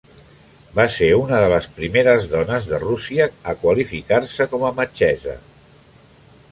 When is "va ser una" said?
0.77-1.41